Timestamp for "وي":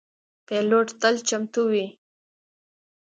1.71-1.85